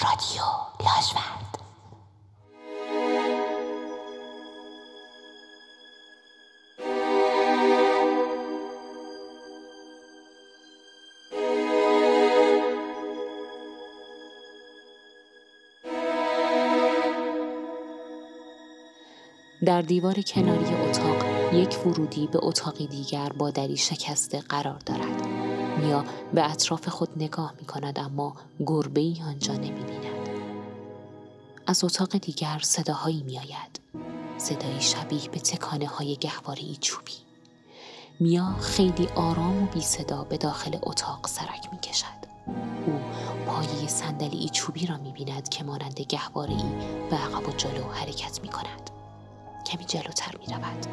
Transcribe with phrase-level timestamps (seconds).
[0.00, 0.42] رادیو
[0.80, 1.58] لاجورد.
[19.64, 21.24] در دیوار کناری اتاق
[21.54, 25.31] یک ورودی به اتاقی دیگر با دری شکسته قرار دارد.
[25.82, 26.04] میا
[26.34, 28.34] به اطراف خود نگاه می کند اما
[28.66, 30.28] گربه ای آنجا نمی بیند.
[31.66, 33.80] از اتاق دیگر صداهایی می آید.
[34.38, 37.12] صدایی شبیه به تکانه های گهواره چوبی.
[38.20, 42.22] میا خیلی آرام و بی صدا به داخل اتاق سرک می کشد.
[42.86, 43.00] او
[43.46, 46.64] پایه صندلی چوبی را می بیند که مانند گهواره ای
[47.10, 48.90] به عقب و جلو حرکت می کند.
[49.66, 50.86] کمی جلوتر می رود.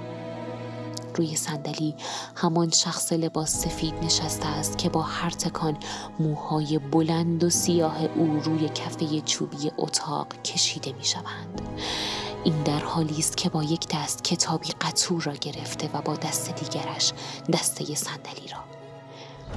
[1.16, 1.96] روی صندلی.
[2.36, 5.78] همان شخص لباس سفید نشسته است که با هر تکان
[6.20, 11.62] موهای بلند و سیاه او روی کفه چوبی اتاق کشیده می شوند.
[12.44, 16.56] این در حالی است که با یک دست کتابی قطور را گرفته و با دست
[16.56, 17.14] دیگرش
[17.54, 18.60] دسته صندلی را.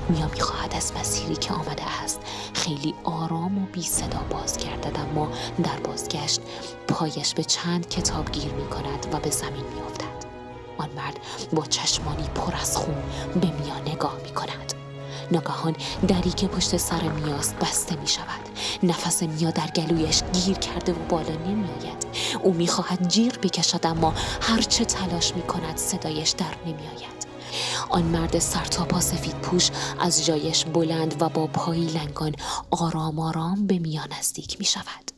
[0.08, 2.20] میا می‌خواهد از مسیری که آمده است.
[2.54, 5.28] خیلی آرام و بی صدا باز گردد اما
[5.62, 6.40] در بازگشت
[6.88, 9.82] پایش به چند کتاب گیر می کند و به زمین می
[10.78, 11.18] آن مرد
[11.52, 12.94] با چشمانی پر از خون
[13.40, 14.72] به میا نگاه می کند
[15.32, 15.76] ناگهان
[16.08, 18.42] دری که پشت سر میاست بسته می شود
[18.82, 22.06] نفس میا در گلویش گیر کرده و بالا نمی آید
[22.42, 27.26] او می خواهد جیغ بکشد اما هرچه تلاش می کند صدایش در نمی آید
[27.90, 32.34] آن مرد سرتاپا سفید پوش از جایش بلند و با پایی لنگان
[32.70, 35.11] آرام آرام به میا نزدیک می شود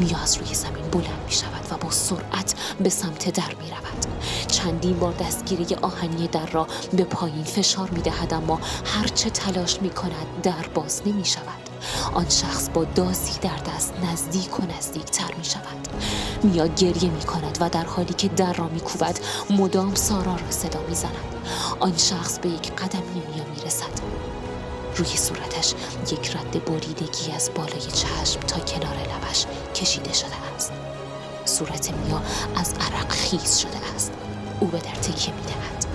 [0.00, 4.06] میا از روی زمین بلند می شود و با سرعت به سمت در می رود.
[4.48, 9.90] چندین بار دستگیری آهنی در را به پایین فشار می دهد اما هرچه تلاش می
[9.90, 11.68] کند در باز نمی شود.
[12.14, 15.88] آن شخص با دازی در دست نزدیک و نزدیک تر می شود.
[16.44, 19.18] میا گریه می کند و در حالی که در را می کوبد
[19.50, 21.34] مدام سارا را صدا می زند.
[21.80, 24.27] آن شخص به یک قدمی میا می رسد.
[24.98, 25.74] روی صورتش
[26.12, 30.72] یک رد بریدگی از بالای چشم تا کنار لبش کشیده شده است
[31.44, 32.22] صورت میا
[32.56, 34.12] از عرق خیز شده است
[34.60, 35.86] او به در تکیه می دهد.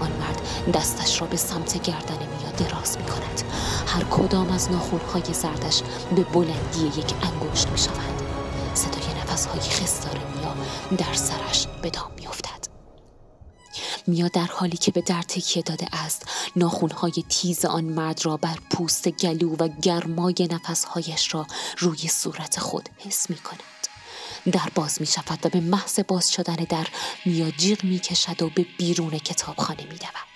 [0.00, 0.42] آن مرد
[0.72, 3.42] دستش را به سمت گردن میا دراز می کند
[3.86, 5.82] هر کدام از ناخونهای زردش
[6.16, 8.22] به بلندی یک انگشت می شود
[8.74, 10.54] صدای نفسهای خستار میا
[10.96, 12.17] در سرش به دام می افتد.
[14.08, 16.22] میا در حالی که به در تکیه داده است
[16.56, 21.46] ناخونهای تیز آن مرد را بر پوست گلو و گرمای نفسهایش را
[21.78, 23.60] روی صورت خود حس می کند.
[24.52, 26.86] در باز می شود و به محض باز شدن در
[27.26, 30.28] میا جیغ می کشد و به بیرون کتابخانه می دود.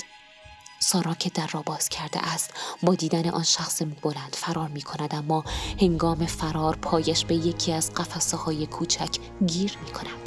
[0.78, 2.50] سارا که در را باز کرده است
[2.82, 5.44] با دیدن آن شخص بلند فرار می کند اما
[5.80, 9.16] هنگام فرار پایش به یکی از قفسه های کوچک
[9.46, 10.21] گیر می کند.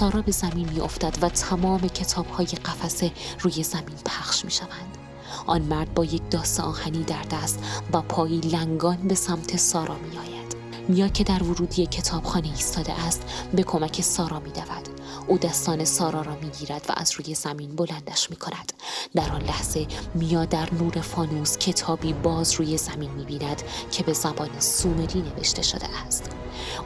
[0.00, 4.98] سارا به زمین می افتد و تمام کتاب های قفسه روی زمین پخش می شوند.
[5.46, 7.58] آن مرد با یک داس آهنی در دست
[7.92, 10.56] و پایی لنگان به سمت سارا می آید.
[10.88, 13.22] میا که در ورودی کتابخانه ایستاده است
[13.54, 14.99] به کمک سارا می دود.
[15.26, 18.72] او دستان سارا را می گیرد و از روی زمین بلندش می کند.
[19.14, 24.12] در آن لحظه میا در نور فانوس کتابی باز روی زمین می بیند که به
[24.12, 26.30] زبان سومری نوشته شده است.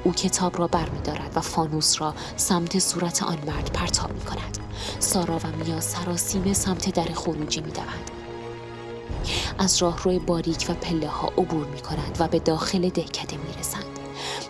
[0.04, 4.20] او کتاب را بر می دارد و فانوس را سمت صورت آن مرد پرتاب می
[4.20, 4.58] کند.
[4.98, 8.10] سارا و میا سراسیمه سمت در خروجی می دوند.
[9.58, 13.83] از راهروی باریک و پله ها عبور می کنند و به داخل دهکده می رسند.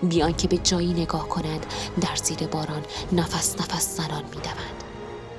[0.09, 1.67] بیان که به جایی نگاه کنند
[2.01, 2.83] در زیر باران
[3.13, 4.85] نفس نفس زنان می دوند.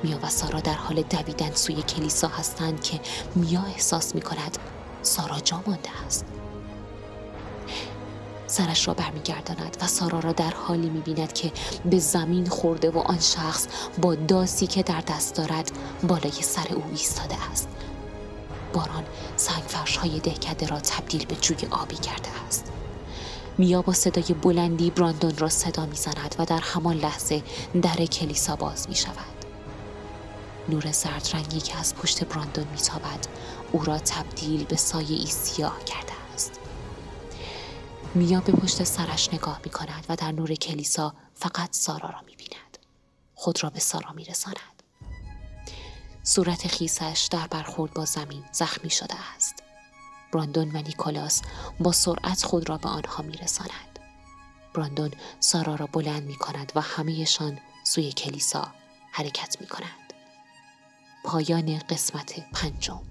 [0.03, 2.99] میا و سارا در حال دویدن سوی کلیسا هستند که
[3.35, 4.57] میا احساس می کند
[5.01, 6.25] سارا جا مانده است.
[8.47, 11.51] سرش را برمیگرداند و سارا را در حالی می‌بیند که
[11.85, 13.67] به زمین خورده و آن شخص
[14.01, 15.71] با داسی که در دست دارد
[16.03, 17.67] بالای سر او ایستاده است
[18.73, 19.03] باران
[19.35, 22.71] سنگفرش های دهکده را تبدیل به جوی آبی کرده است
[23.57, 27.43] میا با صدای بلندی براندون را صدا می‌زند و در همان لحظه
[27.81, 29.45] در کلیسا باز می شود.
[30.69, 33.27] نور زرد رنگی که از پشت براندون میتابد
[33.71, 36.59] او را تبدیل به سایه ای سیاه کرده است.
[38.15, 42.35] میا به پشت سرش نگاه می کند و در نور کلیسا فقط سارا را می
[42.35, 42.77] بیند.
[43.35, 44.83] خود را به سارا می رساند.
[46.23, 49.54] صورت خیسش در برخورد با زمین زخمی شده است.
[50.35, 51.41] براندون و نیکولاس
[51.79, 53.99] با سرعت خود را به آنها می رساند.
[54.73, 58.67] براندون سارا را بلند می کند و همهشان سوی کلیسا
[59.11, 60.13] حرکت می کند.
[61.23, 63.01] پایان قسمت پنجم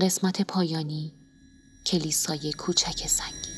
[0.00, 1.14] قسمت پایانی
[1.86, 3.49] کلیسای کوچک سنگی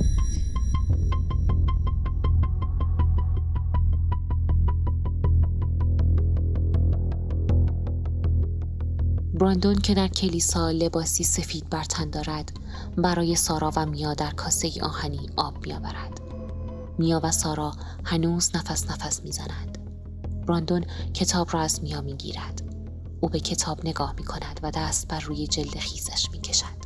[9.43, 12.53] براندون که در کلیسا لباسی سفید بر تن دارد
[12.97, 16.21] برای سارا و میا در کاسه آهنی آب میآورد
[16.99, 17.73] میا و سارا
[18.05, 19.79] هنوز نفس نفس می‌زنند
[20.47, 20.85] براندون
[21.15, 22.63] کتاب را از میا می‌گیرد
[23.21, 26.83] او به کتاب نگاه می کند و دست بر روی جلد خیزش می کشد.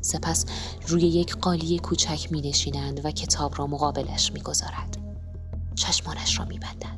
[0.00, 0.44] سپس
[0.88, 4.96] روی یک قالی کوچک می نشینند و کتاب را مقابلش می گذارد.
[5.74, 6.95] چشمانش را می بندد.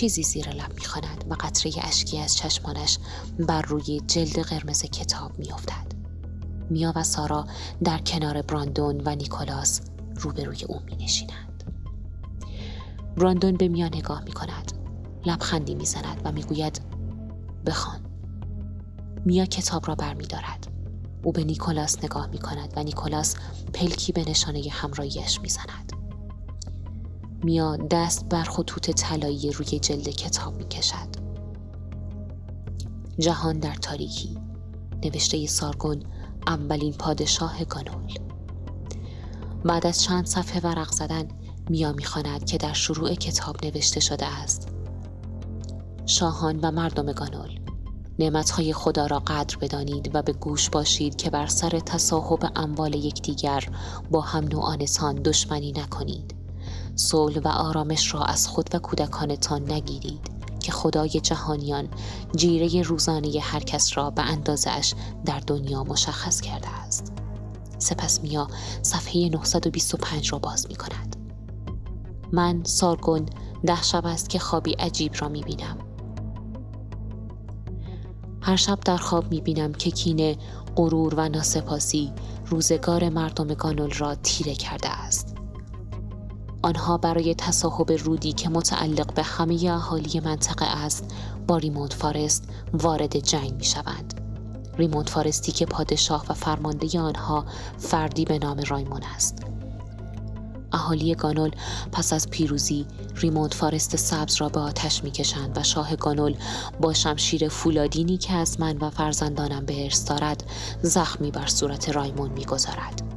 [0.00, 2.98] چیزی زیر لب می خاند و قطره اشکی از چشمانش
[3.38, 5.86] بر روی جلد قرمز کتاب می افتد.
[6.70, 7.46] میا و سارا
[7.84, 9.80] در کنار براندون و نیکولاس
[10.14, 11.64] روبروی او می نشینند.
[13.16, 14.72] براندون به میا نگاه می کند.
[15.26, 16.80] لبخندی می زند و می گوید
[17.66, 18.00] بخوان.
[19.26, 20.28] میا کتاب را بر می.
[21.22, 23.34] او به نیکولاس نگاه می کند و نیکولاس
[23.72, 25.99] پلکی به نشانه همراهیش می زند.
[27.44, 31.08] میا دست بر خطوط طلایی روی جلد کتاب می کشد.
[33.18, 34.38] جهان در تاریکی.
[35.04, 36.02] نوشته سارگون
[36.46, 38.14] اولین پادشاه گانول.
[39.64, 41.28] بعد از چند صفحه ورق زدن
[41.70, 44.68] میا می‌خواند که در شروع کتاب نوشته شده است.
[46.06, 47.60] شاهان و مردم گانول
[48.18, 53.68] نعمتهای خدا را قدر بدانید و به گوش باشید که بر سر تصاحب اموال یکدیگر
[54.10, 56.39] با هم نوعانتان دشمنی نکنید.
[57.00, 60.30] صلح و آرامش را از خود و کودکانتان نگیرید
[60.60, 61.88] که خدای جهانیان
[62.36, 64.94] جیره روزانه هر کس را به اندازش
[65.24, 67.12] در دنیا مشخص کرده است.
[67.78, 68.48] سپس میا
[68.82, 71.16] صفحه 925 را باز می کند.
[72.32, 73.26] من سارگون
[73.66, 75.78] ده شب است که خوابی عجیب را می بینم.
[78.42, 80.36] هر شب در خواب می بینم که کینه
[80.76, 82.12] غرور و ناسپاسی
[82.46, 85.29] روزگار مردم گانول را تیره کرده است.
[86.62, 91.04] آنها برای تصاحب رودی که متعلق به همه اهالی منطقه است
[91.46, 94.20] با ریموند فارست وارد جنگ می شوند.
[94.78, 97.44] ریموند فارستی که پادشاه و فرمانده آنها
[97.78, 99.38] فردی به نام رایمون است.
[100.72, 101.50] اهالی گانول
[101.92, 106.36] پس از پیروزی ریموند فارست سبز را به آتش می‌کشند و شاه گانول
[106.80, 110.44] با شمشیر فولادینی که از من و فرزندانم به ارث دارد
[110.82, 113.09] زخمی بر صورت رایمون می‌گذارد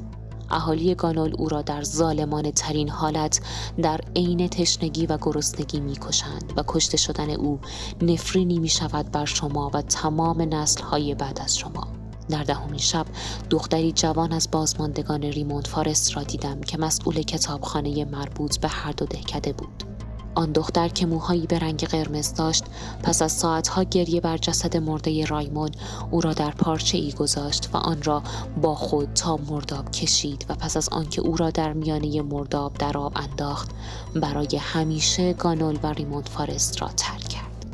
[0.53, 3.41] اهالی گانول او را در ظالمانه ترین حالت
[3.81, 7.59] در عین تشنگی و گرسنگی می‌کشند و کشته شدن او
[8.01, 11.88] نفرینی می شود بر شما و تمام نسل های بعد از شما.
[12.29, 13.05] در دهمین شب
[13.50, 19.05] دختری جوان از بازماندگان ریموند فارست را دیدم که مسئول کتابخانه مربوط به هر دو
[19.05, 19.92] دهکده بود.
[20.35, 22.63] آن دختر که موهایی به رنگ قرمز داشت
[23.03, 25.69] پس از ساعتها گریه بر جسد مرده رایمون
[26.12, 28.24] او را در پارچه ای گذاشت و آن را
[28.62, 32.97] با خود تا مرداب کشید و پس از آنکه او را در میانه مرداب در
[32.97, 33.71] آب انداخت
[34.15, 37.65] برای همیشه گانول و ریموند فارست را ترک کرد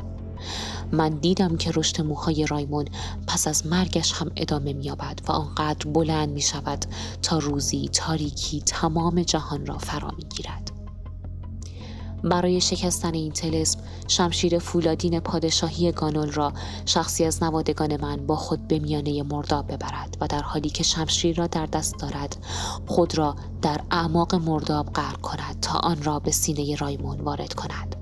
[0.92, 2.84] من دیدم که رشد موهای رایمون
[3.26, 6.84] پس از مرگش هم ادامه مییابد و آنقدر بلند می شود
[7.22, 10.79] تا روزی تاریکی تمام جهان را فرا می گیرد.
[12.24, 16.52] برای شکستن این تلسم شمشیر فولادین پادشاهی گانول را
[16.86, 21.36] شخصی از نوادگان من با خود به میانه مرداب ببرد و در حالی که شمشیر
[21.36, 22.36] را در دست دارد
[22.86, 27.96] خود را در اعماق مرداب غرق کند تا آن را به سینه رایمون وارد کند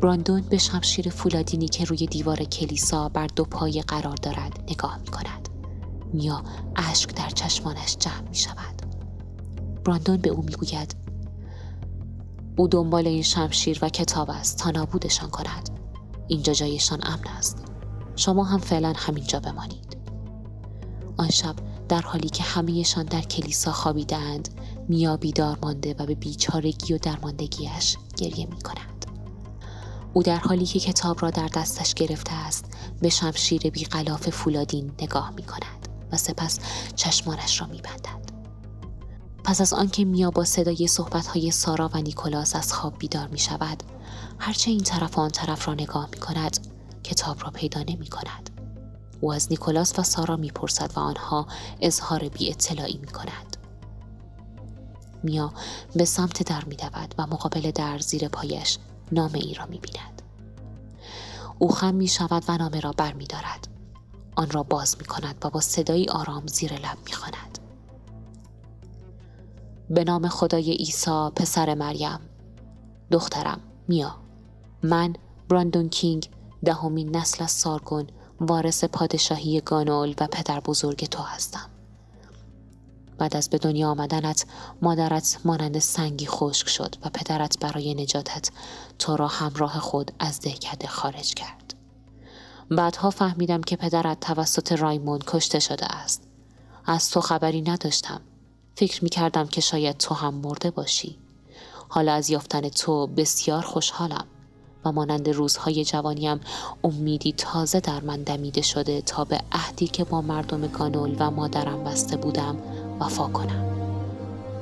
[0.00, 5.06] براندون به شمشیر فولادینی که روی دیوار کلیسا بر دو پای قرار دارد نگاه می
[5.06, 5.48] کند.
[6.12, 6.42] میا
[6.76, 8.82] اشک در چشمانش جمع می شود.
[9.84, 11.07] براندون به او می گوید
[12.58, 15.70] او دنبال این شمشیر و کتاب است تا نابودشان کند.
[16.28, 17.64] اینجا جایشان امن است.
[18.16, 19.96] شما هم فعلا همینجا بمانید.
[21.16, 21.54] آن شب
[21.88, 24.48] در حالی که همهشان در کلیسا خوابیدند
[24.88, 29.06] میا بیدار مانده و به بیچارگی و درماندگیش گریه می کند.
[30.14, 32.64] او در حالی که کتاب را در دستش گرفته است
[33.00, 36.58] به شمشیر بی غلاف فولادین نگاه می کند و سپس
[36.96, 38.27] چشمانش را می بندد.
[39.48, 43.82] پس از آنکه میا با صدای صحبتهای سارا و نیکولاس از خواب بیدار می شود
[44.38, 46.58] هرچه این طرف و آن طرف را نگاه می کند
[47.04, 48.50] کتاب را پیدا نمی کند
[49.20, 51.46] او از نیکولاس و سارا می پرسد و آنها
[51.80, 53.56] اظهار بی اطلاعی می کند
[55.22, 55.52] میا
[55.94, 56.76] به سمت در می
[57.18, 58.78] و مقابل در زیر پایش
[59.12, 60.22] نامه ای را می بیند.
[61.58, 63.68] او خم می شود و نامه را بر می دارد.
[64.36, 67.47] آن را باز می کند و با صدایی آرام زیر لب می خاند.
[69.90, 72.20] به نام خدای عیسی پسر مریم.
[73.10, 74.14] دخترم میا.
[74.82, 75.14] من
[75.48, 76.30] براندون کینگ
[76.64, 78.06] دهمین نسل از سارگون
[78.40, 81.70] وارث پادشاهی گانول و پدر بزرگ تو هستم.
[83.18, 84.46] بعد از به دنیا آمدنت
[84.82, 88.50] مادرت مانند سنگی خشک شد و پدرت برای نجاتت
[88.98, 91.74] تو را همراه خود از دهکده خارج کرد.
[92.70, 96.22] بعدها فهمیدم که پدرت توسط رایمون کشته شده است.
[96.86, 98.20] از تو خبری نداشتم.
[98.78, 101.16] فکر می کردم که شاید تو هم مرده باشی.
[101.88, 104.24] حالا از یافتن تو بسیار خوشحالم
[104.84, 106.40] و مانند روزهای جوانیم
[106.84, 111.84] امیدی تازه در من دمیده شده تا به عهدی که با مردم گانول و مادرم
[111.84, 112.56] بسته بودم
[113.00, 113.64] وفا کنم.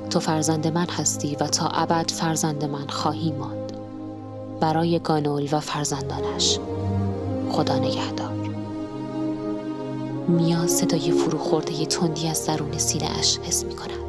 [0.09, 3.71] تو فرزند من هستی و تا ابد فرزند من خواهی ماند.
[4.59, 6.59] برای گانول و فرزندانش.
[7.51, 8.33] خدا نگهدار.
[10.27, 14.06] میا صدای فروخورده تندی از درون سینه اش حس می کند.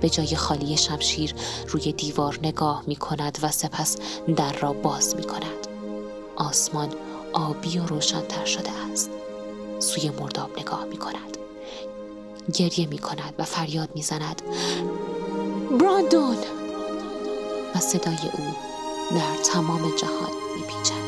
[0.00, 1.34] به جای خالی شمشیر
[1.68, 3.96] روی دیوار نگاه می کند و سپس
[4.36, 5.68] در را باز می کند.
[6.36, 6.88] آسمان
[7.32, 9.10] آبی و روشنتر شده است.
[9.78, 11.38] سوی مرداب نگاه می کند.
[12.54, 14.42] گریه می کند و فریاد می زند.
[15.80, 16.36] براندون
[17.74, 18.54] و صدای او
[19.10, 21.03] در تمام جهان می پیچد.